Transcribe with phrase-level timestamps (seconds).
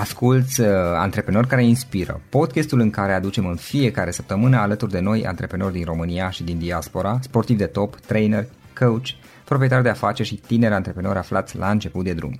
[0.00, 5.26] Asculți uh, Antreprenori care inspiră, podcastul în care aducem în fiecare săptămână alături de noi
[5.26, 8.46] antreprenori din România și din diaspora, sportivi de top, trainer,
[8.78, 9.06] coach,
[9.44, 12.38] proprietari de afaceri și tineri antreprenori aflați la început de drum.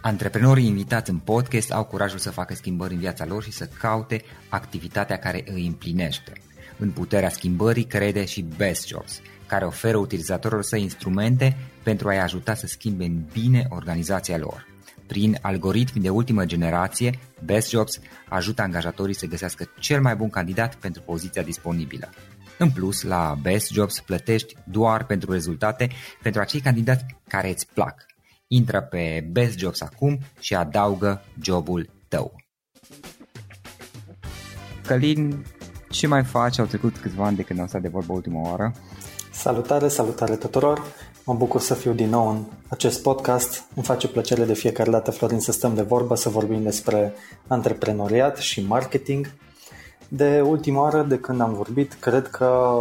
[0.00, 4.22] Antreprenorii invitați în podcast au curajul să facă schimbări în viața lor și să caute
[4.48, 6.32] activitatea care îi împlinește.
[6.78, 12.54] În puterea schimbării crede și Best Jobs, care oferă utilizatorilor săi instrumente pentru a-i ajuta
[12.54, 14.66] să schimbe în bine organizația lor.
[15.08, 20.74] Prin algoritmi de ultimă generație, Best Jobs ajută angajatorii să găsească cel mai bun candidat
[20.74, 22.08] pentru poziția disponibilă.
[22.58, 25.88] În plus, la Best Jobs plătești doar pentru rezultate
[26.22, 28.06] pentru acei candidați care îți plac.
[28.46, 32.34] Intră pe Best Jobs acum și adaugă jobul tău.
[34.86, 35.44] Călin,
[35.90, 36.58] ce mai faci?
[36.58, 38.74] Au trecut câțiva ani de când am stat de vorbă ultima oară.
[39.32, 40.82] Salutare, salutare tuturor!
[41.28, 43.64] Mă bucur să fiu din nou în acest podcast.
[43.74, 47.14] Îmi face plăcere de fiecare dată, Florin, să stăm de vorbă, să vorbim despre
[47.46, 49.32] antreprenoriat și marketing.
[50.08, 52.80] De ultima oară de când am vorbit, cred că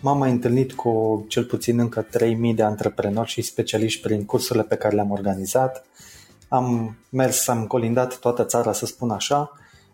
[0.00, 4.76] m-am mai întâlnit cu cel puțin încă 3000 de antreprenori și specialiști prin cursurile pe
[4.76, 5.84] care le-am organizat.
[6.48, 9.52] Am mers, am colindat toată țara, să spun așa,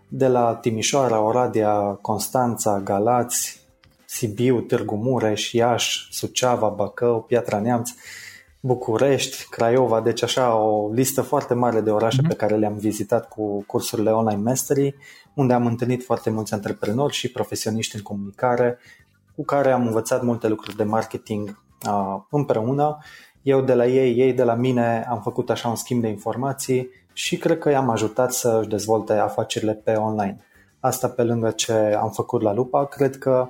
[0.09, 3.61] de la Timișoara, Oradea, Constanța, Galați,
[4.14, 7.91] Sibiu, Târgu Mureș, Iași, Suceava, Bacău, Piatra Neamț,
[8.60, 12.28] București, Craiova, deci așa o listă foarte mare de orașe mm-hmm.
[12.28, 14.94] pe care le-am vizitat cu cursurile Online Mastery,
[15.34, 18.78] unde am întâlnit foarte mulți antreprenori și profesioniști în comunicare,
[19.34, 22.98] cu care am învățat multe lucruri de marketing uh, împreună.
[23.42, 26.88] Eu de la ei, ei de la mine am făcut așa un schimb de informații
[27.12, 30.44] și cred că i-am ajutat să își dezvolte afacerile pe online.
[30.80, 33.48] Asta pe lângă ce am făcut la Lupa, cred că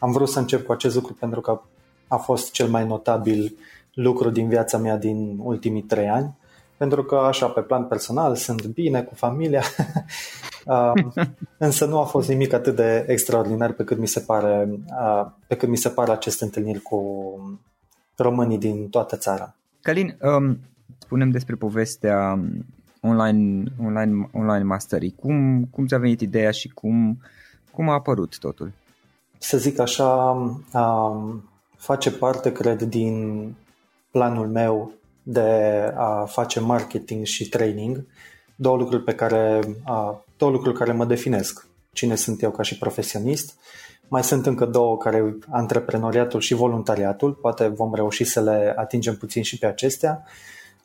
[0.00, 1.60] am vrut să încep cu acest lucru pentru că
[2.08, 3.56] a fost cel mai notabil
[3.94, 6.36] lucru din viața mea din ultimii trei ani,
[6.76, 9.62] pentru că așa pe plan personal sunt bine cu familia,
[11.58, 14.68] însă nu a fost nimic atât de extraordinar pe cât mi se pare,
[15.46, 17.00] pe cât mi se pare aceste întâlniri cu
[18.16, 19.54] românii din toată țara.
[19.80, 20.58] Calin, um,
[20.98, 22.40] spunem despre povestea
[23.00, 25.10] online, online, online mastery.
[25.10, 27.20] Cum, cum ți-a venit ideea și cum,
[27.70, 28.72] cum a apărut totul?
[29.42, 30.36] Să zic așa,
[31.76, 33.44] face parte, cred, din
[34.10, 34.92] planul meu
[35.22, 38.06] de a face marketing și training,
[38.56, 39.60] două lucruri pe care,
[40.36, 41.66] două lucruri care mă definesc.
[41.92, 43.54] Cine sunt eu ca și profesionist.
[44.08, 49.42] Mai sunt încă două care, antreprenoriatul și voluntariatul, poate vom reuși să le atingem puțin
[49.42, 50.24] și pe acestea.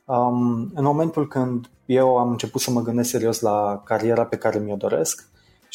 [0.06, 4.60] Um, în momentul când eu am început să mă gândesc serios la cariera pe care
[4.60, 5.28] mi-o doresc,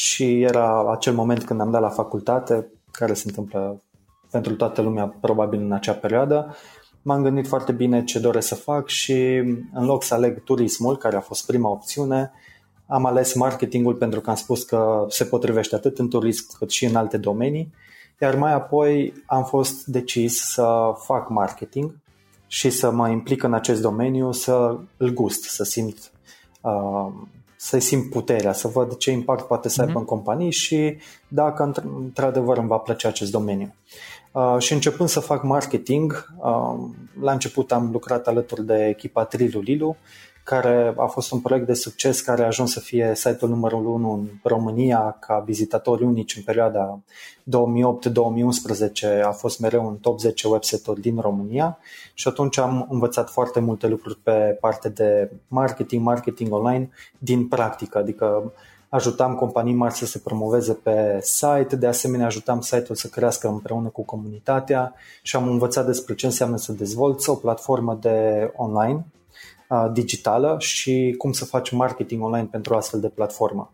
[0.03, 3.83] și era acel moment când am dat la facultate, care se întâmplă
[4.31, 6.57] pentru toată lumea probabil în acea perioadă.
[7.03, 9.15] M-am gândit foarte bine ce doresc să fac și
[9.73, 12.33] în loc să aleg turismul, care a fost prima opțiune,
[12.87, 16.85] am ales marketingul pentru că am spus că se potrivește atât în turism cât și
[16.85, 17.73] în alte domenii,
[18.21, 21.97] iar mai apoi am fost decis să fac marketing
[22.47, 26.13] și să mă implic în acest domeniu, să îl gust, să simt
[26.61, 27.13] uh,
[27.63, 29.97] să-i simt puterea, să văd ce impact poate să aibă mm-hmm.
[29.97, 30.97] în companii și
[31.29, 33.75] dacă într-adevăr îmi va plăcea acest domeniu.
[34.33, 36.79] Uh, și începând să fac marketing, uh,
[37.21, 39.97] la început am lucrat alături de echipa Trilu Lilu,
[40.45, 44.13] care a fost un proiect de succes care a ajuns să fie site-ul numărul 1
[44.13, 47.01] în România ca vizitatori unici în perioada
[49.21, 51.79] 2008-2011 a fost mereu un top 10 website-uri din România
[52.15, 57.99] și atunci am învățat foarte multe lucruri pe partea de marketing, marketing online din practică,
[57.99, 58.53] adică
[58.89, 63.89] ajutam companii mari să se promoveze pe site, de asemenea ajutam site-ul să crească împreună
[63.89, 69.05] cu comunitatea și am învățat despre ce înseamnă să dezvolți o platformă de online
[69.93, 73.73] digitală și cum să faci marketing online pentru o astfel de platformă.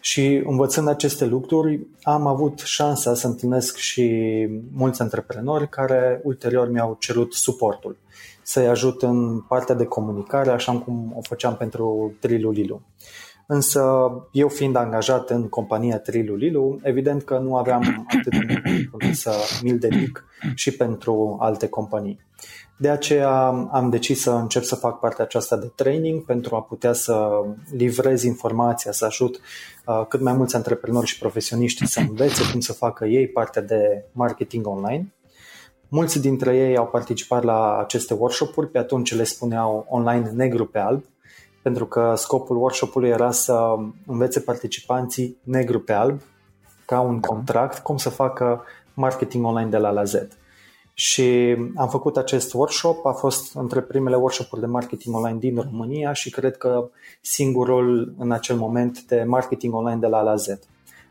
[0.00, 6.96] Și învățând aceste lucruri, am avut șansa să întâlnesc și mulți antreprenori care ulterior mi-au
[6.98, 7.96] cerut suportul,
[8.42, 12.82] să-i ajut în partea de comunicare, așa cum o făceam pentru Trilu Lilu.
[13.46, 19.14] Însă, eu fiind angajat în compania Trilu Lilu, evident că nu aveam atât de mult
[19.14, 19.32] să
[19.62, 20.24] mi-l dedic
[20.54, 22.20] și pentru alte companii.
[22.80, 26.92] De aceea am decis să încep să fac partea aceasta de training pentru a putea
[26.92, 27.28] să
[27.70, 29.40] livrez informația, să ajut
[29.86, 34.04] uh, cât mai mulți antreprenori și profesioniști să învețe cum să facă ei partea de
[34.12, 35.14] marketing online.
[35.88, 40.78] Mulți dintre ei au participat la aceste workshop-uri, pe atunci le spuneau online negru pe
[40.78, 41.04] alb,
[41.62, 43.74] pentru că scopul workshop-ului era să
[44.06, 46.20] învețe participanții negru pe alb,
[46.86, 50.14] ca un contract, cum să facă marketing online de la la Z
[51.00, 56.12] Și am făcut acest workshop, a fost între primele workshop-uri de marketing online din România
[56.12, 60.46] și cred că singurul în acel moment de marketing online de la A la Z.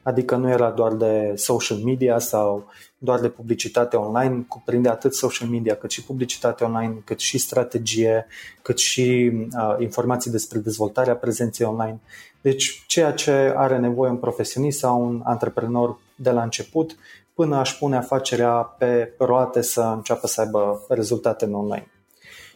[0.04, 2.66] Adică nu era doar de social media sau
[2.98, 8.28] doar de publicitate online, cuprinde atât social media cât și publicitate online, cât și strategie,
[8.62, 12.00] cât și uh, informații despre dezvoltarea prezenței online.
[12.42, 16.96] Deci ceea ce are nevoie un profesionist sau un antreprenor de la început
[17.40, 21.92] până aș pune afacerea pe roate să înceapă să aibă rezultate în online.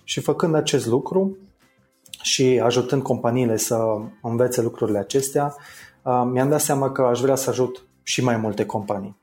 [0.04, 1.38] Și făcând acest lucru
[2.22, 5.56] și ajutând companiile să învețe lucrurile acestea,
[6.02, 9.18] uh, mi-am dat seama că aș vrea să ajut și mai multe companii.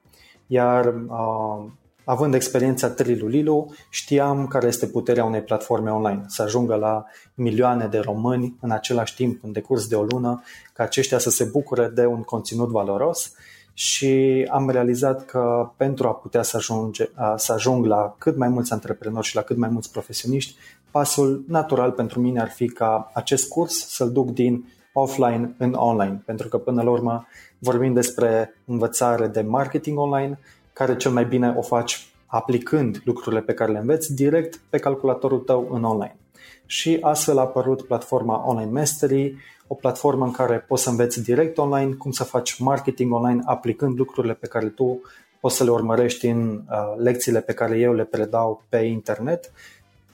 [0.46, 1.70] Iar uh,
[2.04, 7.04] având experiența Trilu Lilu, știam care este puterea unei platforme online, să ajungă la
[7.34, 10.42] milioane de români în același timp, în decurs de o lună,
[10.72, 13.32] ca aceștia să se bucure de un conținut valoros
[13.80, 18.72] și am realizat că pentru a putea să, ajunge, să ajung la cât mai mulți
[18.72, 20.56] antreprenori și la cât mai mulți profesioniști,
[20.90, 26.22] pasul natural pentru mine ar fi ca acest curs să-l duc din offline în online,
[26.24, 27.26] pentru că până la urmă
[27.58, 30.38] vorbim despre învățare de marketing online,
[30.72, 35.38] care cel mai bine o faci aplicând lucrurile pe care le înveți direct pe calculatorul
[35.38, 36.19] tău în online.
[36.66, 41.58] Și astfel a apărut platforma Online Mastery, o platformă în care poți să înveți direct
[41.58, 45.00] online cum să faci marketing online aplicând lucrurile pe care tu
[45.40, 49.52] poți să le urmărești în uh, lecțiile pe care eu le predau pe internet.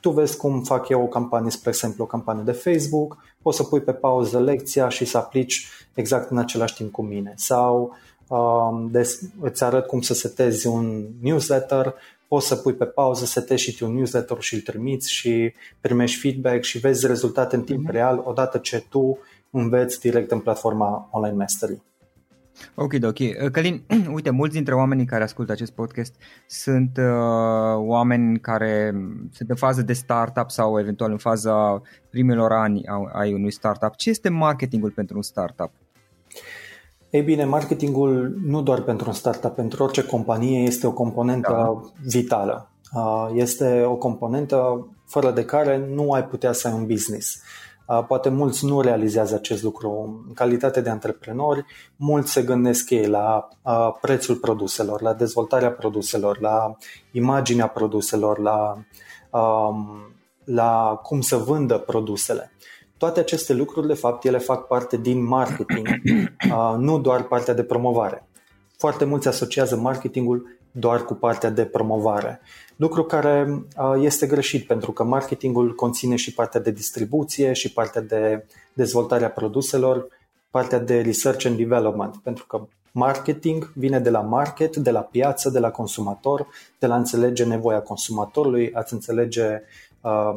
[0.00, 3.62] Tu vezi cum fac eu o campanie, spre exemplu, o campanie de Facebook, poți să
[3.62, 7.32] pui pe pauză lecția și să aplici exact în același timp cu mine.
[7.36, 7.96] Sau
[8.28, 11.94] um, des, îți arăt cum să setezi un newsletter,
[12.28, 16.20] poți să pui pe pauză, setezi și tu un newsletter și îl trimiți și primești
[16.20, 17.92] feedback și vezi rezultate în timp mm-hmm.
[17.92, 19.18] real odată ce tu
[19.50, 21.82] înveți direct în platforma Online Mastery.
[22.74, 23.18] Ok, ok.
[23.18, 23.82] Uh, Călin,
[24.14, 26.14] uite, mulți dintre oamenii care ascultă acest podcast
[26.46, 27.04] sunt uh,
[27.76, 28.94] oameni care
[29.32, 32.82] sunt în fază de startup sau eventual în faza primilor ani
[33.12, 33.96] ai unui startup.
[33.96, 35.70] Ce este marketingul pentru un startup?
[37.16, 41.80] Ei bine, marketingul nu doar pentru un startup, pentru orice companie este o componentă da.
[42.02, 42.70] vitală.
[42.94, 47.42] Uh, este o componentă fără de care nu ai putea să ai un business.
[48.08, 50.22] Poate mulți nu realizează acest lucru.
[50.26, 51.64] În calitate de antreprenori,
[51.96, 53.48] mulți se gândesc ei la
[54.00, 56.76] prețul produselor, la dezvoltarea produselor, la
[57.12, 58.78] imaginea produselor, la,
[60.44, 62.52] la cum să vândă produsele.
[62.98, 65.88] Toate aceste lucruri, de fapt, ele fac parte din marketing,
[66.78, 68.28] nu doar partea de promovare.
[68.76, 72.40] Foarte mulți asociază marketingul doar cu partea de promovare.
[72.76, 73.64] Lucru care
[74.00, 80.06] este greșit pentru că marketingul conține și partea de distribuție și partea de dezvoltarea produselor,
[80.50, 85.50] partea de research and development, pentru că marketing vine de la market, de la piață,
[85.50, 86.46] de la consumator,
[86.78, 89.62] de la înțelege nevoia consumatorului, ați înțelege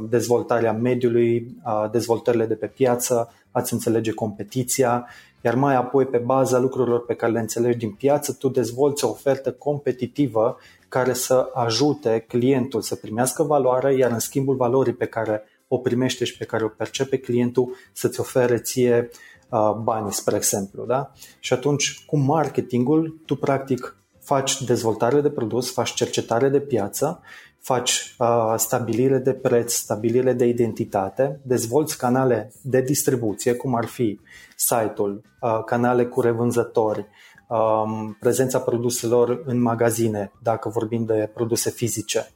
[0.09, 1.55] dezvoltarea mediului,
[1.91, 5.07] dezvoltările de pe piață, ați înțelege competiția
[5.41, 9.09] iar mai apoi pe baza lucrurilor pe care le înțelegi din piață, tu dezvolți o
[9.09, 10.57] ofertă competitivă
[10.89, 16.25] care să ajute clientul să primească valoare, iar în schimbul valorii pe care o primește
[16.25, 19.09] și pe care o percepe clientul să-ți ofere ție
[19.49, 20.85] uh, bani, spre exemplu.
[20.85, 21.11] Da?
[21.39, 27.21] Și atunci, cu marketingul, tu practic faci dezvoltare de produs, faci cercetare de piață
[27.61, 34.19] faci uh, stabilire de preț, stabilire de identitate, dezvolți canale de distribuție, cum ar fi
[34.55, 37.05] site-ul, uh, canale cu revânzători,
[37.47, 42.31] um, prezența produselor în magazine, dacă vorbim de produse fizice.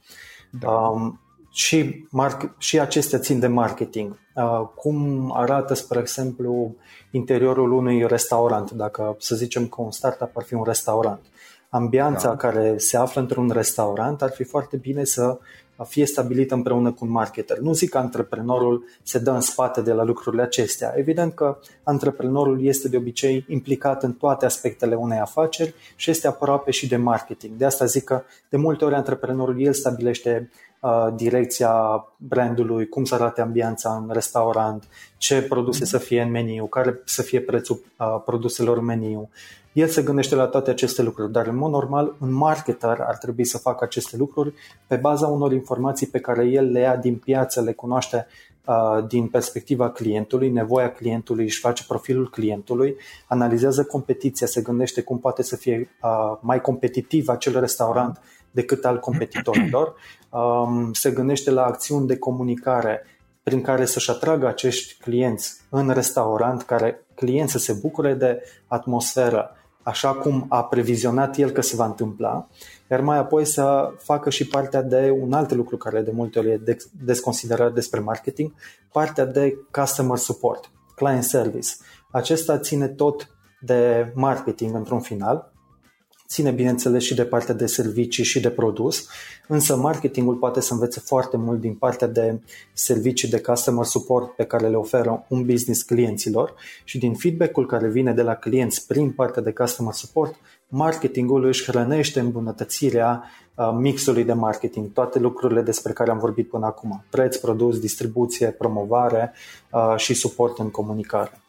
[0.50, 0.70] Da.
[0.70, 1.20] Um,
[1.50, 4.18] și, mark- și acestea țin de marketing.
[4.34, 6.74] Uh, cum arată, spre exemplu,
[7.10, 11.20] interiorul unui restaurant, dacă să zicem că un startup ar fi un restaurant
[11.74, 12.36] ambianța da.
[12.36, 15.38] care se află într-un restaurant ar fi foarte bine să
[15.84, 17.58] fie stabilită împreună cu un marketer.
[17.58, 20.92] Nu zic că antreprenorul se dă în spate de la lucrurile acestea.
[20.96, 26.70] Evident că antreprenorul este de obicei implicat în toate aspectele unei afaceri și este aproape
[26.70, 27.56] și de marketing.
[27.56, 30.50] De asta zic că de multe ori antreprenorul el stabilește
[30.80, 34.84] uh, direcția brandului, cum să arate ambianța în restaurant,
[35.16, 35.88] ce produse mm-hmm.
[35.88, 39.28] să fie în meniu, care să fie prețul uh, produselor în meniu,
[39.74, 43.44] el se gândește la toate aceste lucruri, dar în mod normal un marketer ar trebui
[43.44, 44.54] să facă aceste lucruri
[44.86, 48.26] pe baza unor informații pe care el le ia din piață, le cunoaște
[48.64, 52.96] uh, din perspectiva clientului, nevoia clientului, își face profilul clientului,
[53.28, 58.98] analizează competiția, se gândește cum poate să fie uh, mai competitiv acel restaurant decât al
[58.98, 59.94] competitorilor,
[60.30, 63.06] um, se gândește la acțiuni de comunicare
[63.42, 69.56] prin care să-și atragă acești clienți în restaurant, care clienți să se bucure de atmosferă,
[69.84, 72.48] așa cum a previzionat el că se va întâmpla,
[72.90, 76.50] iar mai apoi să facă și partea de un alt lucru care de multe ori
[76.50, 76.60] e
[77.04, 78.52] desconsiderat despre marketing,
[78.92, 81.68] partea de customer support, client service.
[82.10, 83.28] Acesta ține tot
[83.60, 85.52] de marketing într-un final,
[86.28, 89.06] ține bineînțeles și de partea de servicii și de produs,
[89.48, 92.40] însă marketingul poate să învețe foarte mult din partea de
[92.72, 96.54] servicii de customer support pe care le oferă un business clienților
[96.84, 100.34] și din feedback-ul care vine de la clienți prin partea de customer support,
[100.68, 106.66] marketingul își hrănește îmbunătățirea uh, mixului de marketing, toate lucrurile despre care am vorbit până
[106.66, 109.32] acum, preț, produs, distribuție, promovare
[109.72, 111.43] uh, și suport în comunicare.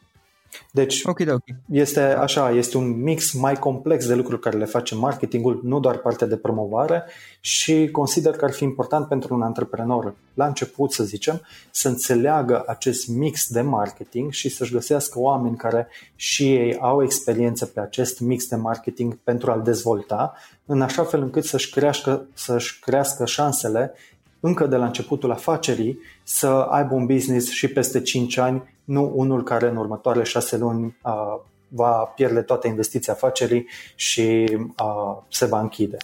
[0.71, 1.55] Deci okay, okay.
[1.71, 5.97] este așa, este un mix mai complex de lucruri care le face marketingul, nu doar
[5.97, 7.03] partea de promovare
[7.39, 12.63] și consider că ar fi important pentru un antreprenor la început, să zicem, să înțeleagă
[12.67, 18.19] acest mix de marketing și să-și găsească oameni care și ei au experiență pe acest
[18.19, 20.33] mix de marketing pentru a-l dezvolta,
[20.65, 23.93] în așa fel încât să-și crească, să-și crească șansele
[24.39, 29.43] încă de la începutul afacerii să aibă un business și peste 5 ani nu unul
[29.43, 35.59] care în următoarele șase luni uh, va pierde toată investiția afacerii și uh, se va
[35.59, 35.97] închide.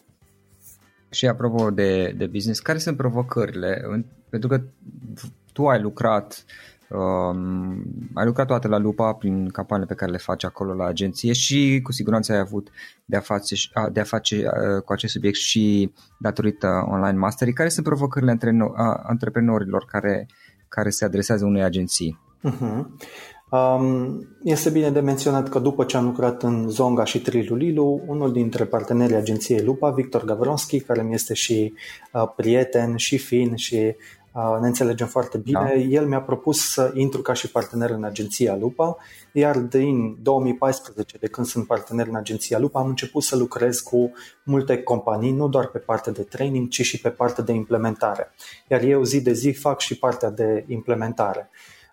[1.10, 3.86] Și apropo de, de business, care sunt provocările?
[4.30, 4.62] Pentru că
[5.54, 6.46] tu ai lucrat
[6.94, 7.84] Um,
[8.14, 11.80] ai lucrat toate la lupa prin campaniile pe care le faci acolo la agenție și
[11.84, 12.70] cu siguranță ai avut
[13.06, 13.56] de a face,
[13.92, 17.54] de a face uh, cu acest subiect și datorită online mastery.
[17.54, 18.58] Care sunt provocările între
[19.04, 20.28] antreprenorilor care,
[20.68, 22.20] care se adresează unei agenții?
[22.50, 22.86] Uh-huh.
[23.50, 28.32] Um, este bine de menționat că după ce am lucrat în Zonga și Trilulilu, unul
[28.32, 31.74] dintre partenerii agenției Lupa, Victor Gavronski, care mi este și
[32.14, 33.94] uh, prieten și fin și uh,
[34.34, 35.74] ne înțelegem foarte bine, da.
[35.74, 38.98] el mi-a propus să intru ca și partener în agenția Lupa,
[39.32, 44.12] iar din 2014, de când sunt partener în agenția Lupa, am început să lucrez cu
[44.44, 48.34] multe companii, nu doar pe partea de training, ci și pe partea de implementare.
[48.68, 51.50] Iar eu zi de zi fac și partea de implementare.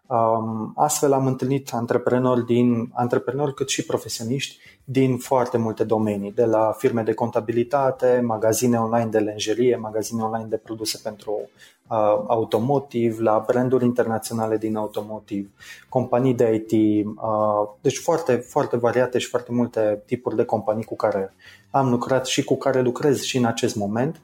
[0.06, 6.44] Um, astfel am întâlnit antreprenori, din, antreprenori cât și profesioniști din foarte multe domenii, de
[6.44, 11.50] la firme de contabilitate, magazine online de lenjerie, magazine online de produse pentru
[11.88, 15.48] uh, automotive, la branduri internaționale din automotive,
[15.88, 20.96] companii de IT, uh, deci foarte, foarte variate și foarte multe tipuri de companii cu
[20.96, 21.34] care
[21.70, 24.20] am lucrat și cu care lucrez și în acest moment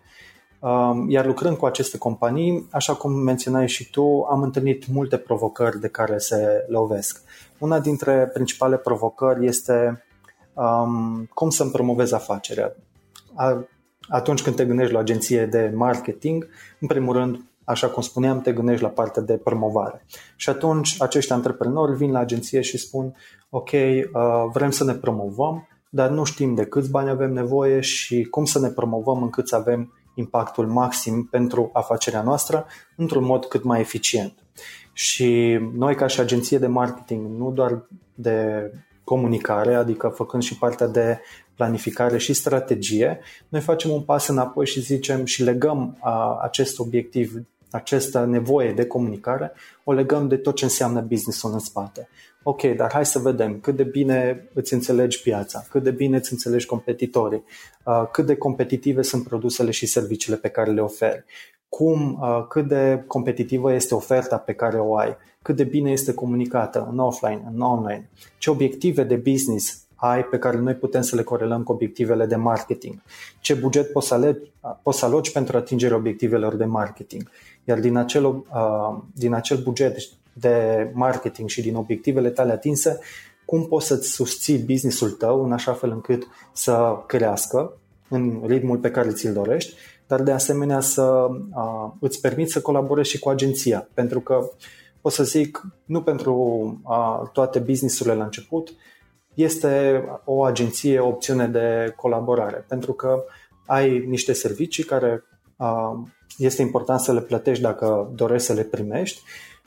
[0.65, 5.81] Um, iar lucrând cu aceste companii, așa cum menționai și tu, am întâlnit multe provocări
[5.81, 7.23] de care se lovesc.
[7.59, 10.05] Una dintre principale provocări este
[10.55, 12.77] um, cum să-mi promovez afacerea.
[14.09, 16.49] Atunci când te gândești la agenție de marketing,
[16.81, 20.05] în primul rând, așa cum spuneam, te gândești la partea de promovare.
[20.37, 23.17] Și atunci acești antreprenori vin la agenție și spun,
[23.51, 24.11] ok, uh,
[24.53, 28.59] vrem să ne promovăm, dar nu știm de câți bani avem nevoie și cum să
[28.59, 32.67] ne promovăm încât să avem impactul maxim pentru afacerea noastră
[32.97, 34.33] într-un mod cât mai eficient.
[34.93, 38.71] Și noi ca și agenție de marketing, nu doar de
[39.05, 41.21] comunicare, adică făcând și partea de
[41.55, 47.35] planificare și strategie, noi facem un pas înapoi și zicem și legăm a, acest obiectiv,
[47.75, 49.53] această nevoie de comunicare,
[49.85, 52.09] o legăm de tot ce înseamnă business-ul în spate.
[52.43, 56.33] Ok, dar hai să vedem cât de bine îți înțelegi piața, cât de bine îți
[56.33, 57.45] înțelegi competitorii,
[57.85, 61.25] uh, cât de competitive sunt produsele și serviciile pe care le oferi,
[61.69, 66.15] cum, uh, cât de competitivă este oferta pe care o ai, cât de bine este
[66.15, 71.17] comunicată în offline, în online, ce obiective de business ai pe care noi putem să
[71.17, 73.03] le corelăm cu obiectivele de marketing,
[73.41, 77.31] ce buget poți să, alegi, uh, poți să aloci pentru atingerea obiectivelor de marketing.
[77.65, 78.43] Iar din acel, uh,
[79.15, 79.97] din acel buget
[80.33, 82.99] de marketing și din obiectivele tale atinse,
[83.45, 87.77] cum poți să-ți susții businessul tău în așa fel încât să crească
[88.09, 89.75] în ritmul pe care ți-l dorești,
[90.07, 94.51] dar de asemenea să uh, îți permiți să colaborezi și cu agenția, pentru că
[95.01, 96.35] o să zic, nu pentru
[96.85, 98.75] uh, toate businessurile la început,
[99.35, 103.25] este o agenție, o opțiune de colaborare, pentru că
[103.67, 105.25] ai niște servicii care
[105.57, 105.93] uh,
[106.39, 109.23] este important să le plătești dacă dorești să le primești.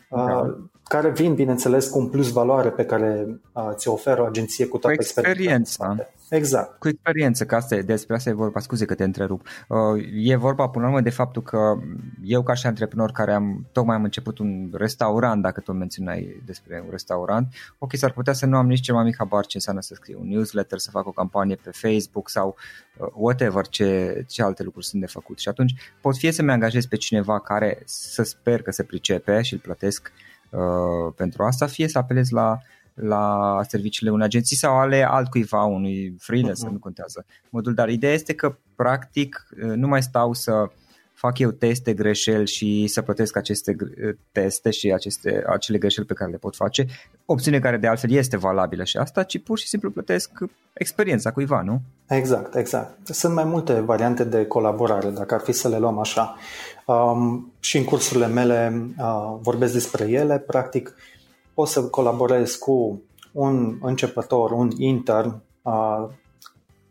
[0.10, 0.56] Uh,
[0.88, 4.78] care vin, bineînțeles, cu un plus valoare pe care uh, ți oferă o agenție cu
[4.78, 5.96] toată cu experiența.
[6.30, 6.80] Exact.
[6.80, 9.48] Cu experiență, că asta e, despre asta e vorba, scuze că te întrerup.
[9.68, 11.78] Uh, e vorba până la urmă de faptul că
[12.24, 16.82] eu ca și antreprenor care am tocmai am început un restaurant, dacă tu menționai despre
[16.84, 19.82] un restaurant, ok, s-ar putea să nu am nici cel mai mic habar ce înseamnă
[19.82, 22.56] să scriu un newsletter, să fac o campanie pe Facebook sau
[22.98, 25.40] uh, whatever, ce, ce alte lucruri sunt de făcut.
[25.40, 29.54] Și atunci pot fie să-mi angajez pe cineva care să sper că se pricepe și
[29.54, 30.37] îl plătesc uh,
[31.16, 32.60] pentru asta, fie să apelez la
[33.00, 36.72] la serviciile unei agenții sau ale altcuiva, unui freelancer, uh-huh.
[36.72, 40.70] nu contează modul, dar ideea este că practic nu mai stau să
[41.18, 43.76] fac eu teste, greșeli și să plătesc aceste
[44.32, 46.86] teste și aceste, acele greșeli pe care le pot face,
[47.26, 50.32] opțiune care de altfel este valabilă și asta, ci pur și simplu plătesc
[50.74, 51.82] experiența cuiva, nu?
[52.08, 53.08] Exact, exact.
[53.08, 56.36] Sunt mai multe variante de colaborare, dacă ar fi să le luăm așa.
[56.86, 60.38] Um, și în cursurile mele uh, vorbesc despre ele.
[60.40, 60.96] Practic,
[61.54, 66.08] poți să colaborezi cu un începător, un intern, uh,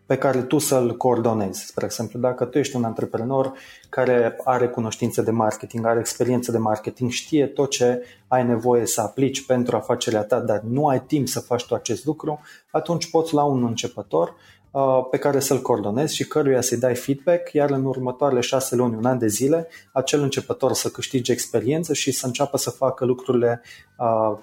[0.06, 1.66] pe care tu să-l coordonezi.
[1.66, 3.52] Spre exemplu, dacă tu ești un antreprenor
[3.88, 9.00] care are cunoștințe de marketing, are experiență de marketing, știe tot ce ai nevoie să
[9.00, 13.34] aplici pentru afacerea ta, dar nu ai timp să faci tu acest lucru, atunci poți
[13.34, 14.34] la un începător
[14.70, 18.96] uh, pe care să-l coordonezi și căruia să-i dai feedback, iar în următoarele șase luni,
[18.96, 23.62] un an de zile, acel începător să câștige experiență și să înceapă să facă lucrurile
[23.98, 24.38] uh,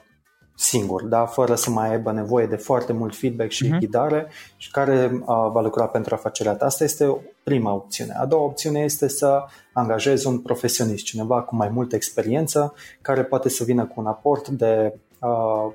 [0.56, 1.26] singur, da?
[1.26, 3.80] fără să mai aibă nevoie de foarte mult feedback și uh-huh.
[3.80, 6.66] ghidare și care uh, va lucra pentru afacerea ta.
[6.66, 8.14] Asta este prima opțiune.
[8.20, 9.44] A doua opțiune este să
[9.74, 14.48] angajezi un profesionist, cineva cu mai multă experiență, care poate să vină cu un aport
[14.48, 15.72] de uh,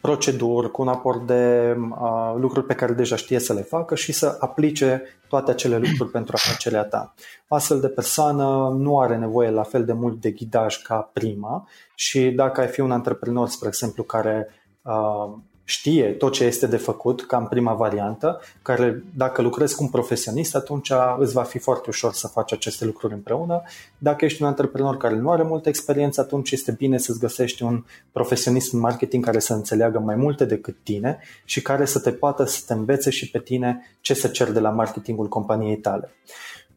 [0.00, 4.12] proceduri, cu un aport de uh, lucruri pe care deja știe să le facă și
[4.12, 7.14] să aplice toate acele lucruri pentru afacerea ta.
[7.48, 11.68] O astfel de persoană nu are nevoie la fel de mult de ghidaj ca prima
[11.94, 14.48] și dacă ai fi un antreprenor, spre exemplu, care
[14.82, 15.34] uh,
[15.68, 19.88] știe tot ce este de făcut, ca în prima variantă, care dacă lucrezi cu un
[19.88, 23.62] profesionist, atunci îți va fi foarte ușor să faci aceste lucruri împreună.
[23.98, 27.84] Dacă ești un antreprenor care nu are multă experiență, atunci este bine să-ți găsești un
[28.12, 32.44] profesionist în marketing care să înțeleagă mai multe decât tine și care să te poată
[32.44, 36.10] să te învețe și pe tine ce să cer de la marketingul companiei tale.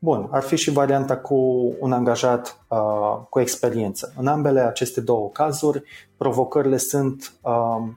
[0.02, 1.36] Bun, ar fi și varianta cu
[1.80, 2.78] un angajat uh,
[3.30, 4.14] cu experiență.
[4.18, 5.84] În ambele aceste două cazuri,
[6.18, 7.54] provocările sunt uh,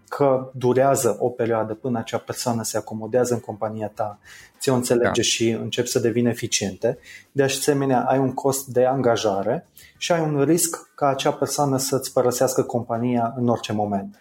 [0.09, 4.19] că durează o perioadă până acea persoană se acomodează în compania ta,
[4.61, 5.23] ți-o înțelege da.
[5.23, 6.99] și încep să devină eficiente.
[7.33, 9.67] De asemenea, ai un cost de angajare
[9.97, 14.17] și ai un risc ca acea persoană să-ți părăsească compania în orice moment.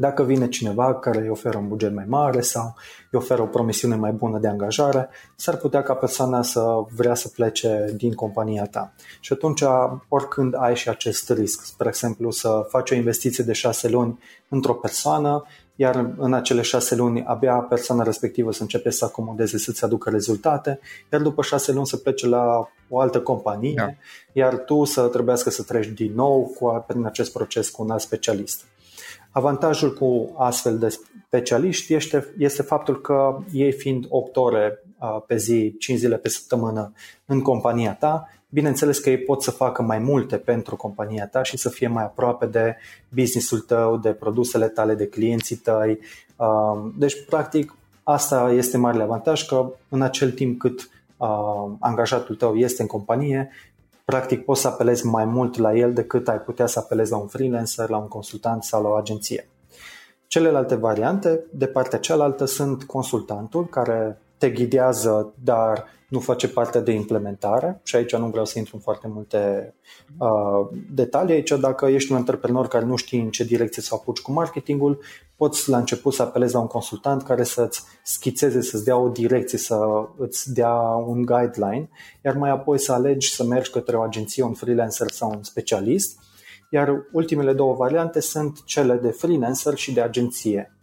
[0.00, 2.74] Dacă vine cineva care îi oferă un buget mai mare sau
[3.10, 7.28] îi oferă o promisiune mai bună de angajare, s-ar putea ca persoana să vrea să
[7.28, 8.92] plece din compania ta.
[9.20, 9.62] Și atunci,
[10.08, 14.74] oricând ai și acest risc, spre exemplu, să faci o investiție de șase luni într-o
[14.74, 15.44] persoană,
[15.76, 20.80] iar în acele șase luni abia persoana respectivă să începe să acomodeze, să-ți aducă rezultate,
[21.12, 23.94] iar după șase luni să plece la o altă companie, da.
[24.32, 28.00] iar tu să trebuiască să treci din nou cu, prin acest proces cu un alt
[28.00, 28.64] specialist.
[29.30, 34.82] Avantajul cu astfel de specialiști este, este faptul că ei fiind 8 ore
[35.26, 36.92] pe zi, 5 zile pe săptămână
[37.26, 41.56] în compania ta, bineînțeles că ei pot să facă mai multe pentru compania ta și
[41.56, 42.76] să fie mai aproape de
[43.08, 45.98] businessul tău, de produsele tale, de clienții tăi.
[46.98, 50.88] Deci, practic, asta este marele avantaj că în acel timp cât
[51.78, 53.50] angajatul tău este în companie,
[54.10, 57.26] practic poți să apelezi mai mult la el decât ai putea să apelezi la un
[57.26, 59.48] freelancer, la un consultant sau la o agenție.
[60.26, 66.92] Celelalte variante, de partea cealaltă, sunt consultantul care te ghidează, dar nu face parte de
[66.92, 69.74] implementare și aici nu vreau să intru în foarte multe
[70.18, 71.34] uh, detalii.
[71.34, 75.02] Aici dacă ești un antreprenor care nu știi în ce direcție să apuci cu marketingul,
[75.36, 79.58] poți la început să apelezi la un consultant care să-ți schițeze, să-ți dea o direcție,
[79.58, 79.78] să
[80.16, 80.74] îți dea
[81.06, 81.88] un guideline,
[82.24, 86.18] iar mai apoi să alegi să mergi către o agenție, un freelancer sau un specialist.
[86.70, 90.74] Iar ultimele două variante sunt cele de freelancer și de agenție.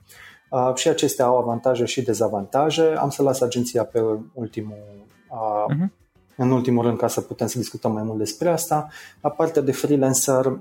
[0.50, 2.96] Uh, și acestea au avantaje și dezavantaje.
[2.98, 5.90] Am să las agenția pe ultimul, uh, uh-huh.
[6.36, 8.88] în ultimul rând ca să putem să discutăm mai mult despre asta.
[9.22, 10.60] La partea de freelancer, uh,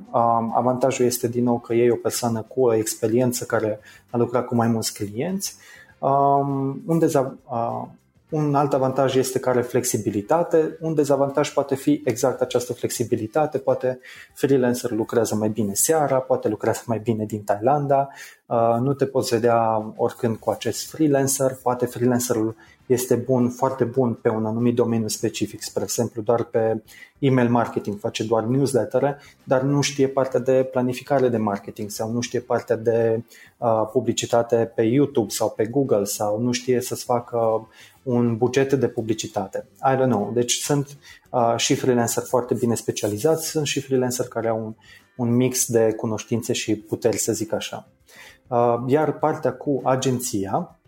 [0.54, 4.54] avantajul este din nou că e o persoană cu o experiență care a lucrat cu
[4.54, 5.56] mai mulți clienți.
[5.98, 7.82] Um, un, dezav- uh,
[8.30, 14.00] un alt avantaj este că are flexibilitate, un dezavantaj poate fi exact această flexibilitate, poate
[14.34, 18.08] freelancer lucrează mai bine seara, poate lucrează mai bine din Thailanda,
[18.46, 24.18] uh, nu te poți vedea oricând cu acest freelancer, poate freelancerul este bun, foarte bun
[24.22, 26.82] pe un anumit domeniu specific, spre exemplu doar pe
[27.18, 32.20] email marketing, face doar newsletter dar nu știe partea de planificare de marketing sau nu
[32.20, 33.22] știe partea de
[33.56, 37.68] uh, publicitate pe YouTube sau pe Google sau nu știe să-ți facă
[38.06, 39.68] un buget de publicitate.
[39.92, 40.30] I don't know.
[40.34, 40.98] Deci sunt
[41.30, 44.74] uh, și freelancer foarte bine specializați, sunt și freelancer care au un,
[45.16, 47.88] un mix de cunoștințe și puteri, să zic așa.
[48.48, 50.78] Uh, iar partea cu agenția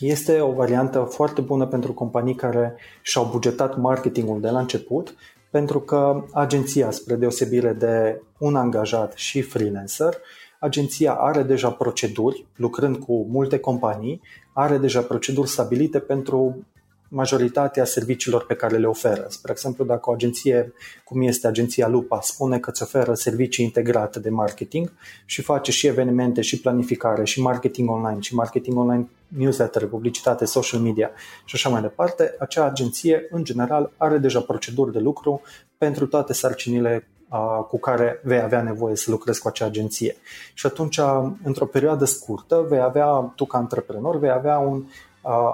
[0.00, 5.14] este o variantă foarte bună pentru companii care și-au bugetat marketingul de la început,
[5.50, 10.16] pentru că agenția, spre deosebire de un angajat și freelancer,
[10.62, 14.20] agenția are deja proceduri, lucrând cu multe companii,
[14.52, 16.66] are deja proceduri stabilite pentru
[17.08, 19.26] majoritatea serviciilor pe care le oferă.
[19.28, 20.72] Spre exemplu, dacă o agenție,
[21.04, 24.92] cum este agenția Lupa, spune că îți oferă servicii integrate de marketing
[25.24, 30.80] și face și evenimente, și planificare, și marketing online, și marketing online newsletter, publicitate, social
[30.80, 31.10] media
[31.44, 35.40] și așa mai departe, acea agenție, în general, are deja proceduri de lucru
[35.78, 37.08] pentru toate sarcinile
[37.68, 40.16] cu care vei avea nevoie să lucrezi cu acea agenție.
[40.54, 41.00] Și atunci,
[41.42, 44.84] într-o perioadă scurtă, vei avea, tu ca antreprenor, vei avea un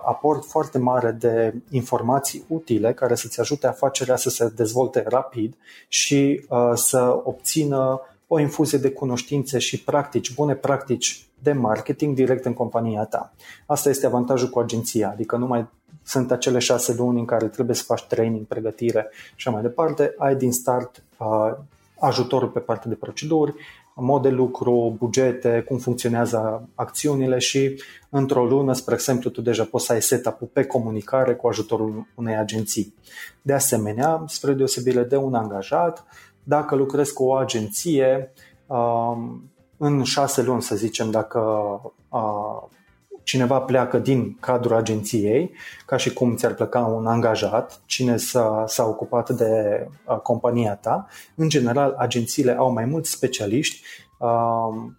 [0.05, 5.57] aport foarte mare de informații utile care să-ți ajute afacerea să se dezvolte rapid
[5.89, 12.53] și să obțină o infuzie de cunoștințe și practici, bune practici de marketing direct în
[12.53, 13.33] compania ta.
[13.67, 15.67] Asta este avantajul cu agenția, adică nu mai
[16.09, 20.15] sunt acele șase luni în care trebuie să faci training, pregătire și așa mai departe,
[20.19, 21.53] ai din start uh,
[21.99, 23.55] ajutorul pe partea de proceduri,
[23.95, 29.85] mod de lucru, bugete, cum funcționează acțiunile și într-o lună, spre exemplu, tu deja poți
[29.85, 32.95] să ai setup pe comunicare cu ajutorul unei agenții.
[33.43, 36.05] De asemenea, spre deosebire de un angajat,
[36.43, 38.33] dacă lucrezi cu o agenție,
[39.77, 41.41] în șase luni, să zicem, dacă
[43.29, 45.51] cineva pleacă din cadrul agenției,
[45.87, 49.87] ca și cum ți-ar pleca un angajat, cine s-a, s-a ocupat de
[50.23, 53.83] compania ta, în general agențiile au mai mulți specialiști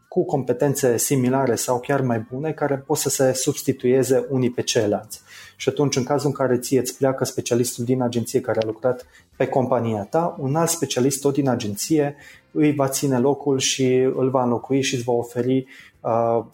[0.08, 5.22] cu competențe similare sau chiar mai bune care pot să se substituieze unii pe ceilalți.
[5.56, 9.06] Și atunci, în cazul în care ție îți pleacă specialistul din agenție care a lucrat
[9.38, 12.16] pe compania ta, un alt specialist tot din agenție
[12.52, 15.66] îi va ține locul și îl va înlocui și îți va oferi,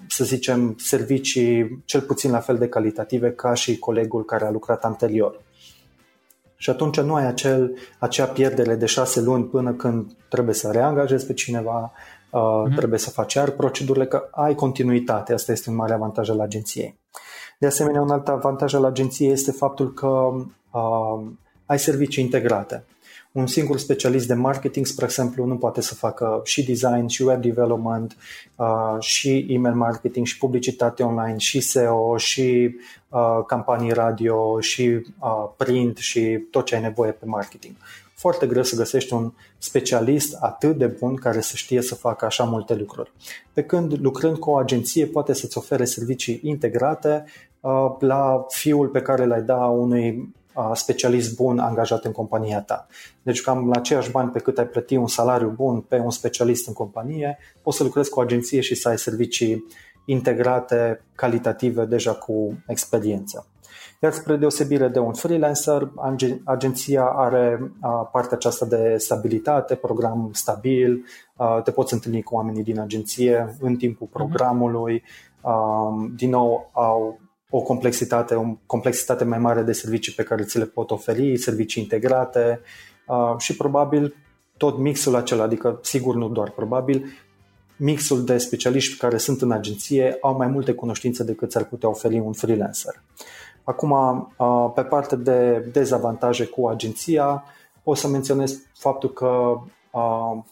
[0.07, 4.83] să zicem, servicii cel puțin la fel de calitative ca și colegul care a lucrat
[4.83, 5.41] anterior.
[6.57, 11.25] Și atunci nu ai acel, acea pierdere de șase luni până când trebuie să reangajezi
[11.25, 12.75] pe cineva, uh-huh.
[12.75, 15.33] trebuie să faci iar procedurile, că ai continuitate.
[15.33, 16.99] Asta este un mare avantaj al agenției.
[17.59, 20.07] De asemenea, un alt avantaj al agenției este faptul că
[20.71, 21.25] uh,
[21.65, 22.85] ai servicii integrate.
[23.35, 27.41] Un singur specialist de marketing, spre exemplu, nu poate să facă și design, și web
[27.41, 28.17] development,
[28.55, 32.75] uh, și email marketing, și publicitate online, și SEO, și
[33.09, 34.81] uh, campanii radio, și
[35.19, 37.75] uh, print, și tot ce ai nevoie pe marketing
[38.13, 42.43] foarte greu să găsești un specialist atât de bun care să știe să facă așa
[42.43, 43.11] multe lucruri.
[43.53, 47.25] Pe când lucrând cu o agenție poate să-ți ofere servicii integrate
[47.59, 52.87] uh, la fiul pe care l-ai da unui uh, specialist bun angajat în compania ta.
[53.21, 56.67] Deci cam la aceiași bani pe cât ai plăti un salariu bun pe un specialist
[56.67, 59.65] în companie, poți să lucrezi cu o agenție și să ai servicii
[60.05, 63.47] integrate, calitative, deja cu experiență.
[64.01, 65.91] Iar spre deosebire de un freelancer,
[66.43, 67.71] agenția are
[68.11, 71.05] partea aceasta de stabilitate, program stabil,
[71.63, 74.17] te poți întâlni cu oamenii din agenție în timpul mhm.
[74.17, 75.03] programului,
[76.15, 80.65] din nou au o complexitate, o complexitate mai mare de servicii pe care ți le
[80.65, 82.59] pot oferi, servicii integrate
[83.37, 84.15] și probabil
[84.57, 87.05] tot mixul acela, adică sigur nu doar probabil,
[87.77, 92.19] mixul de specialiști care sunt în agenție au mai multe cunoștințe decât ți-ar putea oferi
[92.19, 93.01] un freelancer.
[93.63, 93.93] Acum,
[94.75, 97.43] pe partea de dezavantaje cu agenția,
[97.83, 99.59] o să menționez faptul că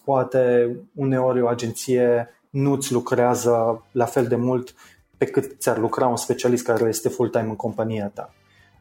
[0.04, 4.76] poate uneori o agenție nu-ți lucrează la fel de mult
[5.24, 8.34] pe cât ți-ar lucra un specialist care este full-time în compania ta.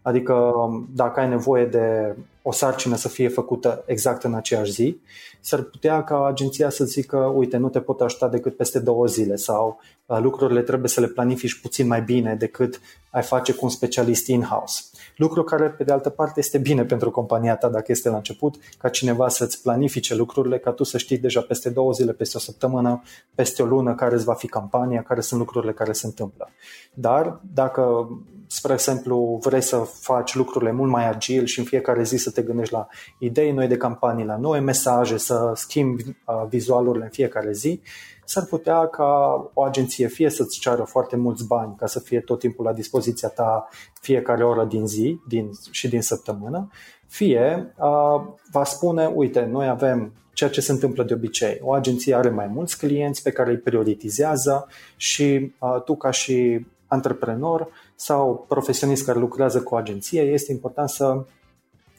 [0.02, 0.52] Adică
[0.94, 5.00] dacă ai nevoie de o sarcină să fie făcută exact în aceeași zi,
[5.40, 9.36] s-ar putea ca agenția să zică, uite, nu te pot ajuta decât peste două zile
[9.36, 13.70] sau uh, lucrurile trebuie să le planifici puțin mai bine decât ai face cu un
[13.70, 14.82] specialist in-house.
[15.22, 18.54] Lucru care, pe de altă parte, este bine pentru compania ta dacă este la început,
[18.78, 22.40] ca cineva să-ți planifice lucrurile, ca tu să știi deja peste două zile, peste o
[22.40, 23.02] săptămână,
[23.34, 26.50] peste o lună care îți va fi campania, care sunt lucrurile care se întâmplă.
[26.94, 28.08] Dar dacă
[28.54, 32.42] spre exemplu, vrei să faci lucrurile mult mai agil și în fiecare zi să te
[32.42, 32.86] gândești la
[33.18, 37.80] idei noi de campanii, la noi mesaje, să schimbi uh, vizualurile în fiecare zi,
[38.24, 39.10] s-ar putea ca
[39.54, 43.28] o agenție fie să-ți ceară foarte mulți bani ca să fie tot timpul la dispoziția
[43.28, 43.68] ta
[44.00, 46.70] fiecare oră din zi din, și din săptămână,
[47.06, 51.58] fie uh, va spune, uite, noi avem ceea ce se întâmplă de obicei.
[51.62, 56.66] O agenție are mai mulți clienți pe care îi prioritizează și uh, tu ca și
[56.92, 61.24] antreprenor sau profesionist care lucrează cu o agenție, este important să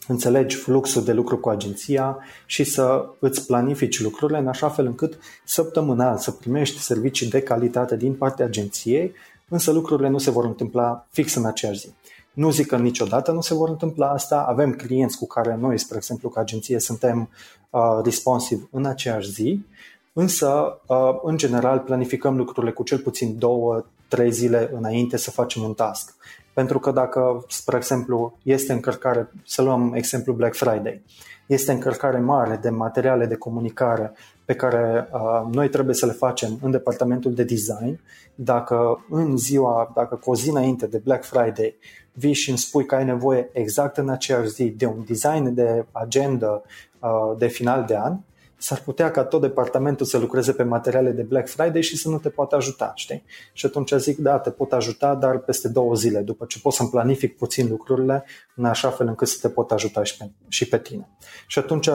[0.08, 5.20] înțelegi fluxul de lucru cu agenția și să îți planifici lucrurile în așa fel încât
[5.46, 9.14] săptămânal să primești servicii de calitate din partea agenției,
[9.50, 11.90] însă lucrurile nu se vor întâmpla fix în aceeași zi.
[12.34, 15.98] Nu zic că niciodată nu se vor întâmpla asta, avem clienți cu care noi, spre
[15.98, 17.30] exemplu, ca agenție, suntem
[17.70, 19.66] uh, responsive în aceeași zi,
[20.14, 25.64] Însă, uh, în general, planificăm lucrurile cu cel puțin două, trei zile înainte să facem
[25.64, 26.16] un task.
[26.54, 31.04] Pentru că dacă, spre exemplu, este încărcare, să luăm exemplu Black Friday,
[31.46, 34.14] este încărcare mare de materiale de comunicare
[34.46, 38.00] pe care uh, noi trebuie să le facem în departamentul de design,
[38.36, 41.76] dacă în ziua, dacă cu o zi înainte de Black Friday
[42.12, 45.86] vii și îmi spui că ai nevoie exact în aceeași zi de un design de
[45.92, 46.62] agenda
[47.00, 48.18] uh, de final de an,
[48.64, 52.18] s-ar putea ca tot departamentul să lucreze pe materiale de Black Friday și să nu
[52.18, 53.24] te poată ajuta, știi?
[53.54, 56.90] Și atunci zic, da, te pot ajuta, dar peste două zile, după ce pot să-mi
[56.90, 60.80] planific puțin lucrurile, în așa fel încât să te pot ajuta și pe, și pe
[60.80, 61.10] tine.
[61.48, 61.90] Și atunci,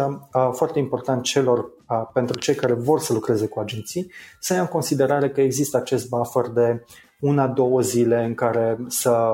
[0.52, 1.70] foarte important celor,
[2.12, 6.08] pentru cei care vor să lucreze cu agenții, să ia în considerare că există acest
[6.08, 6.84] buffer de
[7.20, 9.32] una, două zile în care să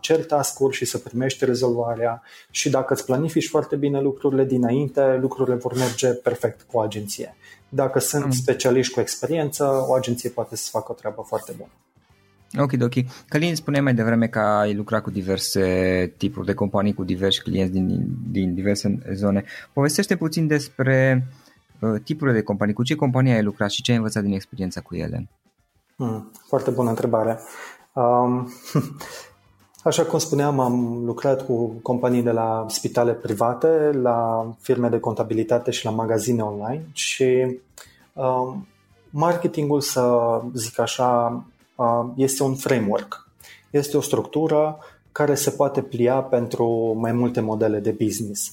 [0.00, 5.56] cer task și să primești rezolvarea și dacă îți planifici foarte bine lucrurile dinainte, lucrurile
[5.56, 7.36] vor merge perfect cu o agenție.
[7.68, 8.30] Dacă sunt mm.
[8.30, 11.70] specialiști cu experiență, o agenție poate să facă o treabă foarte bună.
[12.58, 12.94] Ok, ok.
[13.28, 17.72] Călin, spuneai mai devreme că ai lucrat cu diverse tipuri de companii, cu diversi clienți
[17.72, 19.44] din, din diverse zone.
[19.72, 21.26] Povestește puțin despre
[21.78, 24.80] uh, tipurile de companii, cu ce companii ai lucrat și ce ai învățat din experiența
[24.80, 25.28] cu ele.
[25.96, 27.40] Hmm, foarte bună întrebare.
[27.92, 28.48] Um,
[29.84, 35.70] așa cum spuneam, am lucrat cu companii de la spitale private, la firme de contabilitate
[35.70, 37.58] și la magazine online și
[38.12, 38.66] um,
[39.10, 41.42] marketingul, să zic așa,
[41.74, 43.28] uh, este un framework.
[43.70, 44.78] Este o structură
[45.12, 48.52] care se poate plia pentru mai multe modele de business.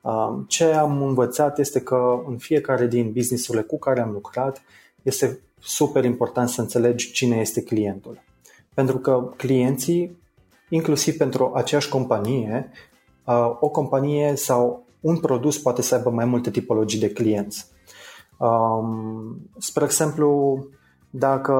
[0.00, 4.62] Um, ce am învățat este că în fiecare din businessurile cu care am lucrat
[5.02, 8.22] este super important să înțelegi cine este clientul.
[8.74, 10.22] Pentru că clienții,
[10.68, 12.70] inclusiv pentru aceeași companie,
[13.24, 17.66] uh, o companie sau un produs poate să aibă mai multe tipologii de clienți.
[18.38, 20.58] Um, spre exemplu,
[21.10, 21.52] dacă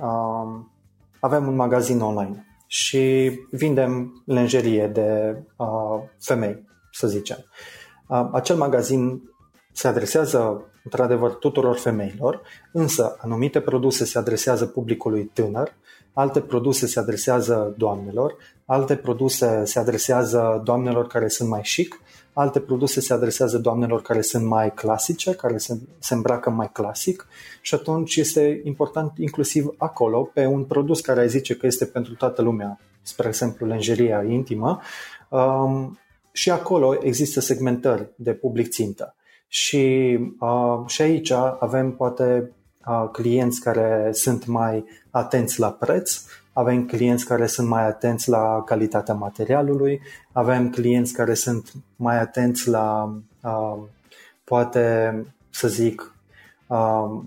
[0.00, 0.72] um,
[1.20, 7.44] avem un magazin online și vindem lenjerie de uh, femei, să zicem.
[8.08, 9.22] Uh, acel magazin
[9.78, 12.40] se adresează într-adevăr tuturor femeilor,
[12.72, 15.74] însă anumite produse se adresează publicului tânăr,
[16.12, 22.00] alte produse se adresează doamnelor, alte produse se adresează doamnelor care sunt mai chic,
[22.32, 27.26] alte produse se adresează doamnelor care sunt mai clasice, care se, se îmbracă mai clasic
[27.60, 32.14] și atunci este important inclusiv acolo pe un produs care ai zice că este pentru
[32.14, 34.80] toată lumea, spre exemplu lenjeria intimă,
[35.28, 35.98] um,
[36.32, 39.12] și acolo există segmentări de public țintă.
[39.48, 42.52] Și, uh, și aici avem poate
[42.86, 48.62] uh, clienți care sunt mai atenți la preț, avem clienți care sunt mai atenți la
[48.66, 50.00] calitatea materialului,
[50.32, 53.78] avem clienți care sunt mai atenți la, uh,
[54.44, 55.14] poate
[55.50, 56.14] să zic,
[56.66, 57.20] uh,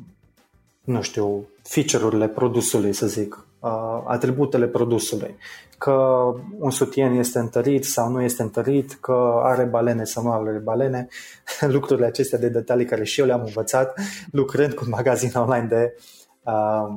[0.83, 3.50] nu știu, feature-urile produsului, să zic, uh,
[4.05, 5.35] atributele produsului
[5.81, 5.91] că
[6.57, 11.07] un sutien este întărit sau nu este întărit, că are balene sau nu are balene,
[11.75, 13.99] lucrurile acestea de detalii care și eu le-am învățat
[14.31, 15.95] lucrând cu un magazin online de
[16.43, 16.95] uh,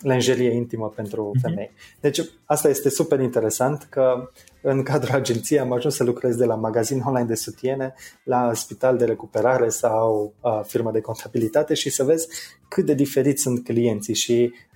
[0.00, 1.40] lenjerie intimă pentru mhm.
[1.40, 1.70] femei.
[2.00, 4.30] Deci asta este super interesant că
[4.62, 8.96] în cadrul agenției am ajuns să lucrez de la magazin online de sutiene la spital
[8.96, 12.28] de recuperare sau uh, firmă de contabilitate și să vezi
[12.68, 14.52] cât de diferiți sunt clienții și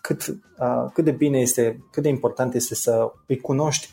[0.00, 0.26] cât,
[0.58, 3.88] uh, cât de bine este, cât de important este să îi cunoști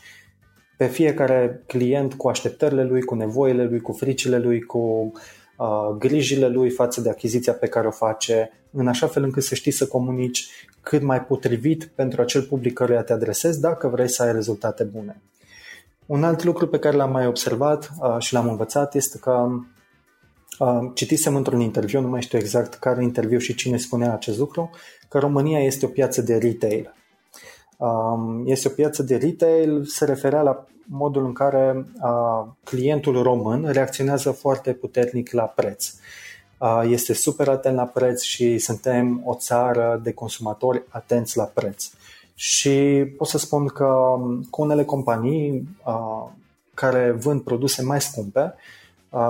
[0.76, 5.12] pe fiecare client cu așteptările lui, cu nevoile lui, cu fricile lui, cu
[5.56, 9.54] uh, grijile lui față de achiziția pe care o face, în așa fel încât să
[9.54, 10.48] știi să comunici
[10.80, 15.20] cât mai potrivit pentru acel public căruia te adresezi dacă vrei să ai rezultate bune.
[16.06, 19.48] Un alt lucru pe care l-am mai observat uh, și l-am învățat este că
[20.94, 24.70] citisem într-un interviu, nu mai știu exact care interviu și cine spunea acest lucru,
[25.08, 26.94] că România este o piață de retail.
[28.44, 31.86] Este o piață de retail, se referea la modul în care
[32.64, 35.92] clientul român reacționează foarte puternic la preț.
[36.88, 41.90] Este super atent la preț și suntem o țară de consumatori atenți la preț.
[42.34, 44.16] Și pot să spun că
[44.50, 45.68] cu unele companii
[46.74, 48.54] care vând produse mai scumpe,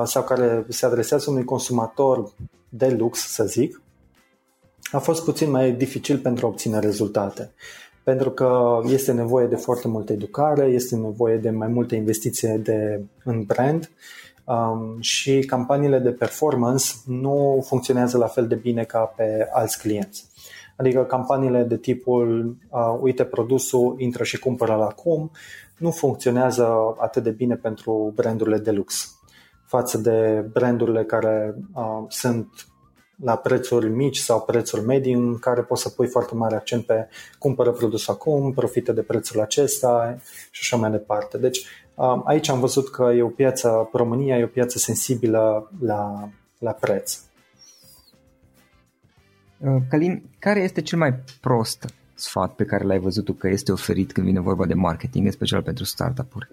[0.04, 2.32] sau care se adresează unui consumator
[2.68, 3.82] de lux, să zic,
[4.92, 7.52] a fost puțin mai dificil pentru a obține rezultate.
[8.02, 13.02] Pentru că este nevoie de foarte multă educare, este nevoie de mai multe investiții de,
[13.24, 13.90] în brand
[14.44, 20.28] um, și campaniile de performance nu funcționează la fel de bine ca pe alți clienți.
[20.76, 25.30] Adică campaniile de tipul uh, uite produsul, intră și cumpără la acum,
[25.76, 29.19] nu funcționează atât de bine pentru brandurile de lux
[29.70, 32.48] față de brandurile care uh, sunt
[33.22, 37.09] la prețuri mici sau prețuri medii în care poți să pui foarte mare accent pe
[37.38, 40.16] cumpără produs acum, profită de prețul acesta
[40.50, 41.38] și așa mai departe.
[41.38, 41.66] Deci
[42.24, 46.28] aici am văzut că e o piață, România e o piață sensibilă la,
[46.59, 47.18] la preț.
[49.88, 54.12] Călin, care este cel mai prost sfat pe care l-ai văzut tu că este oferit
[54.12, 56.48] când vine vorba de marketing, în special pentru startup-uri?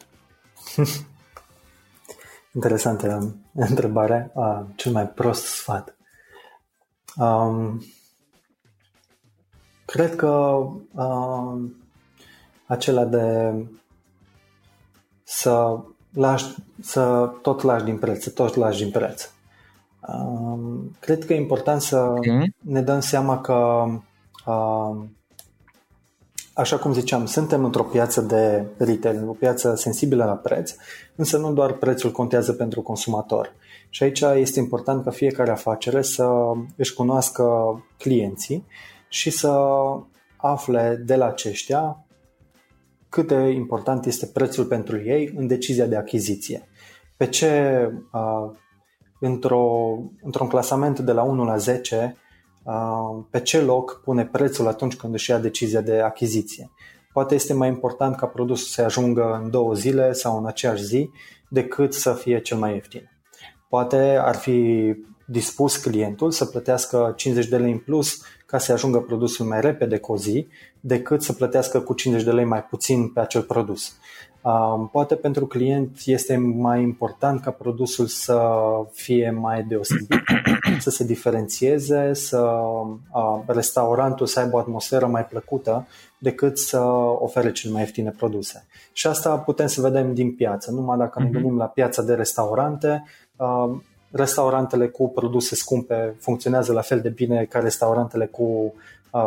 [2.54, 4.32] Interesantă întrebare.
[4.34, 5.98] Uh, cel mai prost sfat.
[7.16, 7.82] Um,
[9.86, 10.58] cred că
[10.94, 11.72] uh,
[12.66, 13.54] acela de
[15.24, 15.80] să
[16.14, 19.30] lași, să tot lași din preț, să tot lași din preț.
[20.08, 22.56] Um, cred că e important să okay.
[22.58, 23.86] ne dăm seama că
[24.46, 25.04] uh,
[26.58, 30.76] așa cum ziceam, suntem într-o piață de retail, o piață sensibilă la preț,
[31.16, 33.54] însă nu doar prețul contează pentru consumator.
[33.90, 36.28] Și aici este important ca fiecare afacere să
[36.76, 37.46] își cunoască
[37.98, 38.66] clienții
[39.10, 39.60] și să
[40.38, 42.06] afle de la aceștia
[43.10, 46.68] cât de important este prețul pentru ei în decizia de achiziție.
[47.18, 47.82] Pe ce,
[48.14, 48.52] uh,
[49.20, 52.16] într-o, într-un clasament de la 1 la 10,
[53.30, 56.72] pe ce loc pune prețul atunci când își ia decizia de achiziție.
[57.14, 61.10] Poate este mai important ca produsul să ajungă în două zile sau în aceeași zi
[61.50, 63.12] decât să fie cel mai ieftin.
[63.70, 64.94] Poate ar fi
[65.26, 69.98] dispus clientul să plătească 50 de lei în plus ca să ajungă produsul mai repede
[69.98, 70.48] cu o zi
[70.80, 73.98] decât să plătească cu 50 de lei mai puțin pe acel produs.
[74.92, 78.60] Poate pentru client este mai important ca produsul să
[78.92, 80.24] fie mai deosebit,
[80.80, 82.54] să se diferențieze, să
[83.46, 86.80] restaurantul să aibă o atmosferă mai plăcută decât să
[87.20, 88.66] ofere cel mai ieftine produse.
[88.94, 90.72] Și asta putem să vedem din piață.
[90.72, 91.34] Numai dacă ne mhm.
[91.34, 93.04] gândim la piața de restaurante,
[94.12, 98.74] restaurantele cu produse scumpe funcționează la fel de bine ca restaurantele cu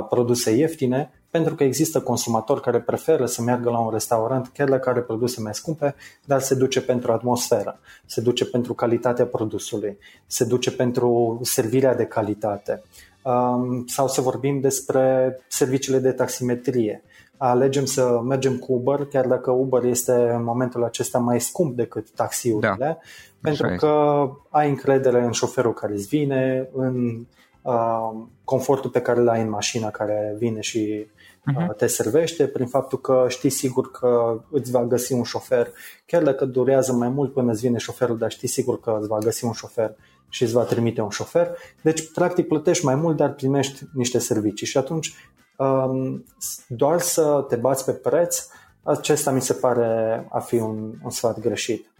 [0.08, 4.88] produse ieftine, pentru că există consumatori care preferă să meargă la un restaurant chiar dacă
[4.88, 10.44] are produse mai scumpe, dar se duce pentru atmosferă, se duce pentru calitatea produsului, se
[10.44, 12.82] duce pentru servirea de calitate.
[13.22, 17.02] Um, sau să vorbim despre serviciile de taximetrie.
[17.36, 22.10] Alegem să mergem cu Uber, chiar dacă Uber este în momentul acesta mai scump decât
[22.10, 22.98] taxiurile, da,
[23.40, 27.26] pentru că ai încredere în șoferul care îți vine, în
[27.62, 28.10] uh,
[28.44, 31.06] confortul pe care îl ai în mașina care vine și
[31.40, 31.76] uh-huh.
[31.76, 35.72] te servește, prin faptul că știi sigur că îți va găsi un șofer,
[36.06, 39.18] chiar dacă durează mai mult până îți vine șoferul, dar știi sigur că îți va
[39.18, 39.96] găsi un șofer
[40.28, 41.56] și îți va trimite un șofer.
[41.82, 45.14] Deci, practic, plătești mai mult, dar primești niște servicii și atunci
[45.56, 46.24] um,
[46.68, 48.46] doar să te bați pe preț,
[48.82, 51.90] acesta mi se pare a fi un, un sfat greșit.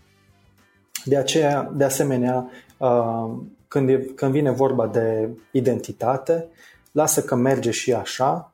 [1.05, 3.31] De aceea, de asemenea, uh,
[3.69, 6.49] când, e, când vine vorba de identitate,
[6.93, 8.51] lasă că merge și așa,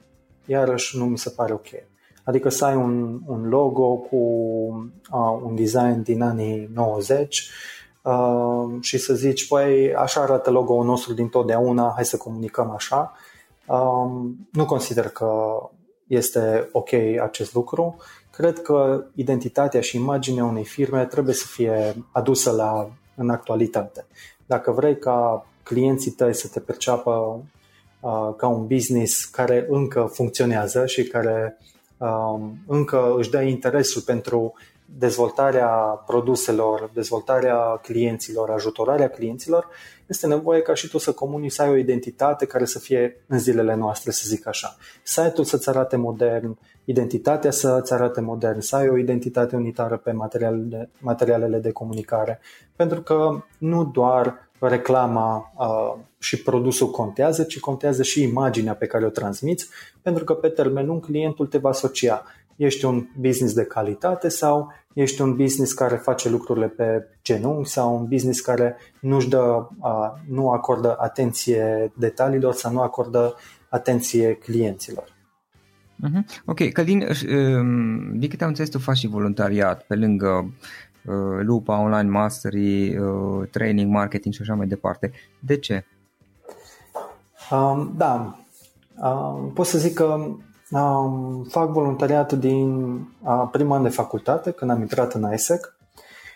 [0.47, 1.67] iarăși nu mi se pare ok.
[2.25, 4.17] Adică să ai un, un logo cu
[5.13, 7.51] uh, un design din anii 90
[8.03, 8.13] uh,
[8.81, 13.13] și să zici, păi așa arată logo-ul nostru din totdeauna, hai să comunicăm așa.
[13.67, 15.59] Uh, nu consider că
[16.07, 17.97] este ok acest lucru.
[18.31, 24.07] Cred că identitatea și imaginea unei firme trebuie să fie adusă la, în actualitate.
[24.47, 27.43] Dacă vrei ca clienții tăi să te perceapă uh,
[28.37, 31.59] ca un business care încă funcționează și care
[31.97, 34.55] uh, încă își dă interesul pentru
[34.99, 35.69] dezvoltarea
[36.07, 39.69] produselor, dezvoltarea clienților, ajutorarea clienților,
[40.07, 43.39] este nevoie ca și tu să comunici, să ai o identitate care să fie în
[43.39, 44.77] zilele noastre, să zic așa.
[45.03, 50.91] Site-ul să-ți arate modern, identitatea să-ți arate modern, să ai o identitate unitară pe materialele,
[50.99, 52.41] materialele de comunicare,
[52.77, 59.07] pentru că nu doar reclama uh, și produsul contează, ci contează și imaginea pe care
[59.07, 59.69] o transmiți,
[60.03, 62.25] pentru că pe termen lung clientul te va asocia
[62.57, 67.97] ești un business de calitate sau ești un business care face lucrurile pe genunchi sau
[67.97, 69.69] un business care nu-și dă,
[70.29, 73.35] nu acordă atenție detaliilor sau nu acordă
[73.69, 75.15] atenție clienților.
[76.05, 76.43] Uh-huh.
[76.45, 80.55] Ok, Călin, um, din câte am înțeles, tu faci și voluntariat pe lângă
[81.05, 85.11] uh, Lupa, Online Mastery, uh, Training, Marketing și așa mai departe.
[85.41, 85.85] De ce?
[87.51, 88.39] Um, da,
[89.03, 90.37] um, pot să zic că
[90.71, 95.77] Um, fac voluntariat din uh, prima an de facultate, când am intrat în ISEC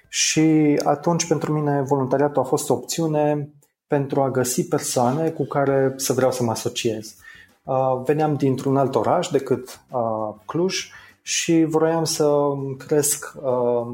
[0.09, 3.51] și atunci pentru mine voluntariatul a fost o opțiune
[3.87, 7.15] pentru a găsi persoane cu care să vreau să mă asociez.
[7.63, 10.91] Uh, veneam dintr-un alt oraș decât uh, Cluj
[11.23, 12.39] și vroiam să
[12.87, 13.87] cresc uh,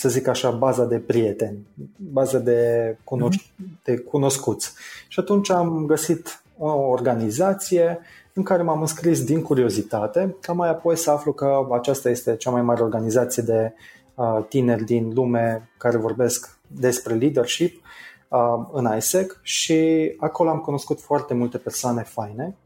[0.00, 4.72] să zic așa, baza de prieteni, baza de, cunoș- de cunoscuți.
[5.08, 7.98] Și atunci am găsit o organizație
[8.32, 12.50] în care m-am înscris din curiozitate, ca mai apoi să aflu că aceasta este cea
[12.50, 13.72] mai mare organizație de
[14.14, 17.82] uh, tineri din lume care vorbesc despre leadership
[18.28, 22.56] uh, în ISEC și acolo am cunoscut foarte multe persoane faine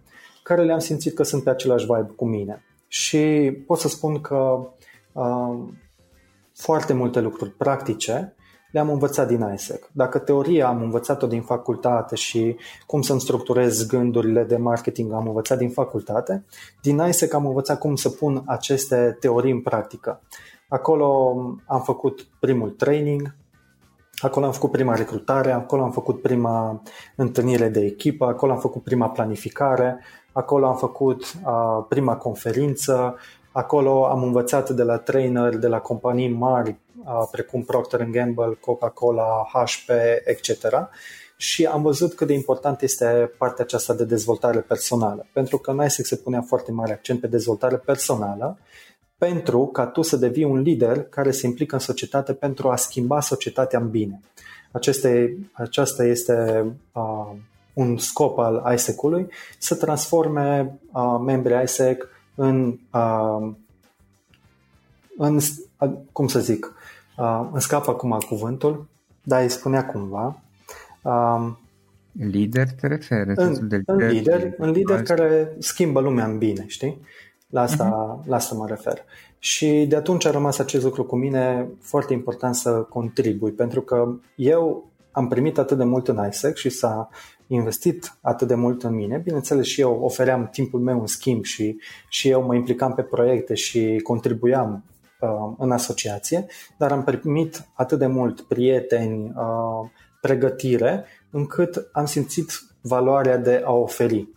[0.43, 2.65] care le-am simțit că sunt pe același vibe cu mine.
[2.89, 4.69] Și pot să spun că
[5.13, 5.59] uh,
[6.55, 8.35] foarte multe lucruri practice
[8.75, 9.91] le-am învățat din ISEC.
[9.93, 15.59] Dacă teoria am învățat-o din facultate și cum să-mi structurez gândurile de marketing am învățat
[15.59, 16.45] din facultate,
[16.83, 20.21] din ISEC am învățat cum să pun aceste teorii în practică.
[20.69, 21.37] Acolo
[21.67, 23.35] am făcut primul training,
[24.21, 26.83] acolo am făcut prima recrutare, acolo am făcut prima
[27.17, 29.99] întâlnire de echipă, acolo am făcut prima planificare,
[30.33, 33.17] acolo am făcut uh, prima conferință,
[33.55, 36.77] acolo am învățat de la trainer de la companii mari
[37.31, 39.91] precum Procter Gamble, Coca-Cola, HP,
[40.25, 40.67] etc.
[41.37, 45.85] Și am văzut cât de important este partea aceasta de dezvoltare personală, pentru că în
[45.85, 48.59] ISEC se punea foarte mare accent pe dezvoltare personală,
[49.19, 53.21] pentru ca tu să devii un lider care se implică în societate pentru a schimba
[53.21, 54.21] societatea în bine.
[54.73, 57.31] Aceste, aceasta este uh,
[57.73, 59.27] un scop al ISEC-ului,
[59.59, 63.53] să transforme uh, membrii ISEC în, uh,
[65.17, 65.39] în,
[66.13, 66.75] cum să zic,
[67.17, 68.87] Uh, îmi scap acum cuvântul,
[69.23, 70.43] dar îi spunea cumva.
[71.03, 71.53] Uh,
[72.13, 73.33] lider te referi?
[73.37, 77.01] În, de lider, în lider, în lider care schimbă lumea în bine, știi?
[77.49, 78.27] La asta, uh-huh.
[78.27, 79.05] la asta mă refer.
[79.39, 84.09] Și de atunci a rămas acest lucru cu mine foarte important să contribui, pentru că
[84.35, 87.09] eu am primit atât de mult în ISEC și s-a
[87.47, 89.19] investit atât de mult în mine.
[89.19, 91.77] Bineînțeles și eu ofeream timpul meu în schimb și,
[92.09, 94.85] și eu mă implicam pe proiecte și contribuiam
[95.25, 96.47] Uh, în asociație,
[96.79, 99.91] dar am primit atât de mult prieteni, uh,
[100.21, 104.29] pregătire, încât am simțit valoarea de a oferi.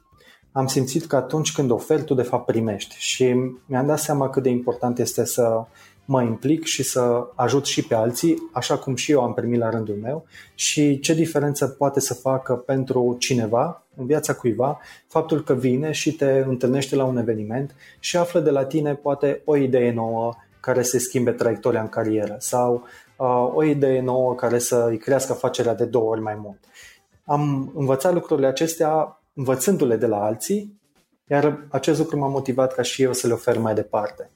[0.51, 3.35] Am simțit că atunci când oferi, tu de fapt primești și
[3.65, 5.65] mi-am dat seama cât de important este să
[6.07, 9.69] mă implic și să ajut și pe alții, așa cum și eu am primit la
[9.69, 15.53] rândul meu și ce diferență poate să facă pentru cineva, în viața cuiva, faptul că
[15.53, 19.91] vine și te întâlnește la un eveniment și află de la tine poate o idee
[19.91, 22.83] nouă, care să schimbe traiectoria în carieră sau
[23.17, 26.59] uh, o idee nouă care să îi crească afacerea de două ori mai mult.
[27.25, 30.79] Am învățat lucrurile acestea învățându-le de la alții,
[31.27, 34.29] iar acest lucru m-a motivat ca și eu să le ofer mai departe.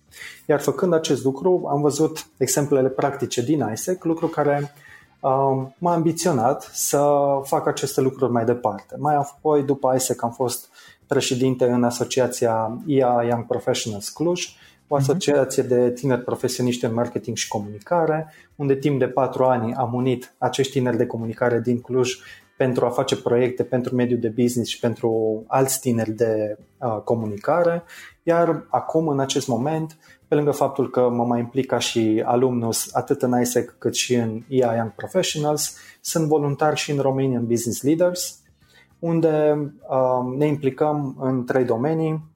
[0.46, 4.74] Iar făcând acest lucru, am văzut exemplele practice din ISEC, lucru care
[5.20, 7.12] uh, m-a ambiționat să
[7.44, 8.96] fac aceste lucruri mai departe.
[8.98, 10.70] Mai apoi, după ISEC, am fost
[11.08, 14.46] președinte în asociația IA Young Professionals Cluj,
[14.88, 15.04] o mhm.
[15.04, 20.34] asociație de tineri profesioniști în marketing și comunicare, unde timp de patru ani am unit
[20.38, 22.18] acești tineri de comunicare din Cluj
[22.62, 27.84] pentru a face proiecte pentru mediul de business și pentru alți tineri de uh, comunicare.
[28.24, 29.98] Iar acum, în acest moment,
[30.28, 34.16] pe lângă faptul că mă mai implic ca și alumnus atât în ISEC cât și
[34.16, 38.40] în EI Young Professionals, sunt voluntar și în Romanian Business Leaders,
[39.00, 39.58] unde
[39.90, 42.32] uh, ne implicăm în trei domenii,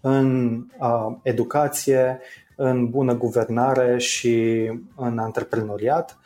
[0.00, 2.20] în uh, educație,
[2.56, 4.66] în bună guvernare și
[4.96, 6.18] în antreprenoriat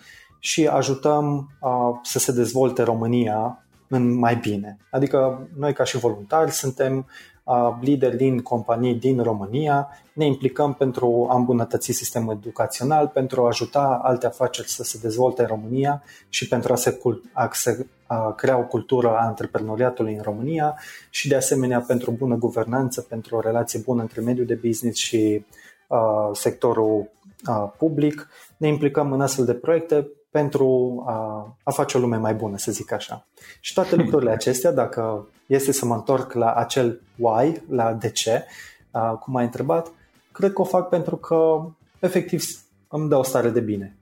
[0.45, 1.71] și ajutăm uh,
[2.03, 4.77] să se dezvolte România în mai bine.
[4.91, 7.07] Adică noi ca și voluntari suntem
[7.45, 13.47] uh, lideri din companii din România, ne implicăm pentru a îmbunătăți sistemul educațional, pentru a
[13.47, 17.01] ajuta alte afaceri să se dezvolte în România și pentru a se,
[17.33, 20.79] a se a crea o cultură a antreprenoriatului în România
[21.11, 25.45] și de asemenea pentru bună guvernanță, pentru o relație bună între mediul de business și
[25.87, 27.11] uh, sectorul
[27.49, 28.29] uh, public.
[28.57, 32.73] Ne implicăm în astfel de proiecte pentru a, a face o lume mai bună, să
[32.73, 33.27] zic așa.
[33.61, 38.45] Și toate lucrurile acestea, dacă este să mă întorc la acel why, la de ce,
[38.91, 39.91] uh, cum ai întrebat,
[40.33, 41.65] cred că o fac pentru că
[41.99, 42.45] efectiv
[42.89, 43.97] îmi dă o stare de bine.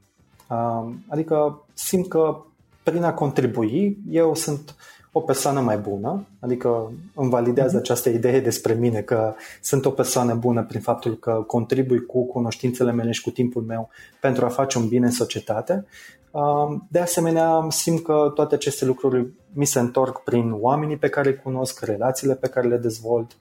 [0.49, 2.43] Uh, adică simt că
[2.83, 4.75] prin a contribui, eu sunt
[5.13, 7.79] o persoană mai bună, adică îmi validează mhm.
[7.81, 12.93] această idee despre mine că sunt o persoană bună prin faptul că contribui cu cunoștințele
[12.93, 13.89] mele și cu timpul meu
[14.21, 15.87] pentru a face un bine în societate.
[16.89, 21.37] De asemenea, simt că toate aceste lucruri mi se întorc prin oamenii pe care îi
[21.37, 23.37] cunosc, relațiile pe care le dezvolt,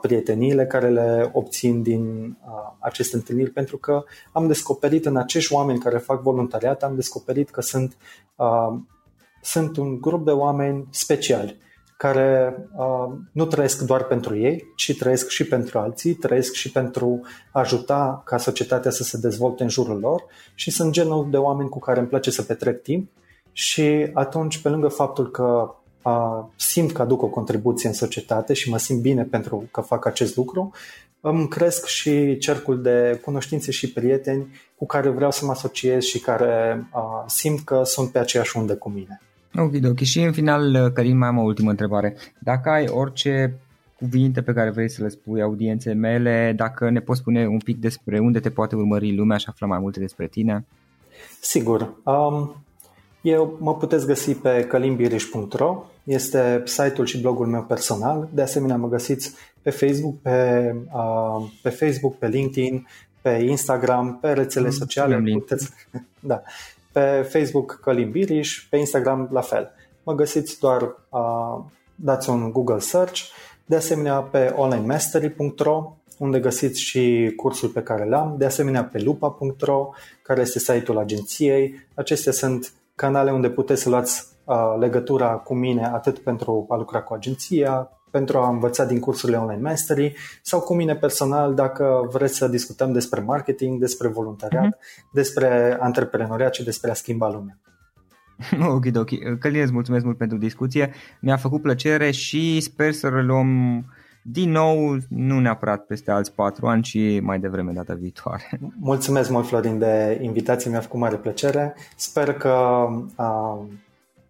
[0.00, 2.36] prieteniile care le obțin din
[2.78, 7.60] aceste întâlniri, pentru că am descoperit în acești oameni care fac voluntariat, am descoperit că
[7.60, 7.96] sunt,
[9.42, 11.58] sunt un grup de oameni speciali
[12.00, 17.20] care uh, nu trăiesc doar pentru ei, ci trăiesc și pentru alții, trăiesc și pentru
[17.52, 20.24] a ajuta ca societatea să se dezvolte în jurul lor
[20.54, 23.10] și sunt genul de oameni cu care îmi place să petrec timp
[23.52, 28.70] și atunci, pe lângă faptul că uh, simt că aduc o contribuție în societate și
[28.70, 30.70] mă simt bine pentru că fac acest lucru,
[31.20, 36.20] îmi cresc și cercul de cunoștințe și prieteni cu care vreau să mă asociez și
[36.20, 39.20] care uh, simt că sunt pe aceeași undă cu mine.
[39.54, 39.98] Ok, ok.
[39.98, 42.16] Și în final, Cărin, mai am o ultimă întrebare.
[42.38, 43.60] Dacă ai orice
[43.96, 47.80] cuvinte pe care vrei să le spui audienței mele, dacă ne poți spune un pic
[47.80, 50.66] despre unde te poate urmări lumea și afla mai multe despre tine?
[51.40, 51.94] Sigur.
[52.04, 52.54] Um,
[53.20, 58.28] eu mă puteți găsi pe calimbiriș.ro, este site-ul și blogul meu personal.
[58.32, 62.86] De asemenea, mă găsiți pe Facebook, pe, uh, pe Facebook, pe LinkedIn,
[63.20, 65.22] pe Instagram, pe rețele mm, sociale.
[65.32, 65.70] Puteți,
[66.20, 66.42] da,
[66.92, 69.70] pe Facebook Călim Biriș, pe Instagram la fel.
[70.02, 71.64] Mă găsiți doar, uh,
[71.94, 73.20] dați un Google Search,
[73.66, 79.90] de asemenea pe onlinemastery.ro unde găsiți și cursul pe care l-am, de asemenea pe lupa.ro,
[80.22, 81.86] care este site-ul agenției.
[81.94, 87.02] Acestea sunt canale unde puteți să luați uh, legătura cu mine atât pentru a lucra
[87.02, 92.36] cu agenția, pentru a învăța din cursurile Online Mastery sau cu mine personal dacă vreți
[92.36, 95.12] să discutăm despre marketing, despre voluntariat, uh-huh.
[95.12, 97.58] despre antreprenoriat și despre a schimba lumea.
[98.74, 99.38] Ok, ok.
[99.38, 100.92] Călin, îți mulțumesc mult pentru discuție.
[101.20, 103.84] Mi-a făcut plăcere și sper să reluăm
[104.22, 108.60] din nou, nu neapărat peste alți patru ani, ci mai devreme data viitoare.
[108.80, 110.70] Mulțumesc mult, Florin, de invitație.
[110.70, 111.74] Mi-a făcut mare plăcere.
[111.96, 112.86] Sper că
[113.16, 113.58] uh,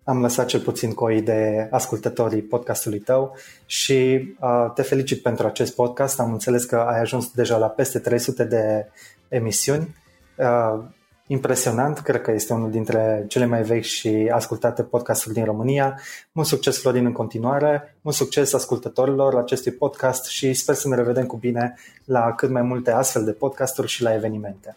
[0.04, 3.36] am lăsat cel puțin cu o idee ascultătorii podcastului tău
[3.66, 6.20] și uh, te felicit pentru acest podcast.
[6.20, 8.86] Am înțeles că ai ajuns deja la peste 300 de
[9.28, 9.94] emisiuni.
[10.36, 10.82] Uh,
[11.26, 16.00] impresionant, cred că este unul dintre cele mai vechi și ascultate podcasturi din România.
[16.32, 21.26] Mult succes, Florin, în continuare, mult succes ascultătorilor acestui podcast și sper să ne revedem
[21.26, 21.74] cu bine
[22.04, 24.76] la cât mai multe astfel de podcasturi și la evenimente.